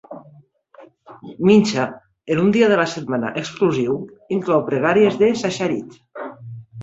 [1.49, 1.83] Mincha
[2.35, 3.99] en un dia de la setmana exclusiu
[4.37, 5.95] inclou pregàries de Shacharit.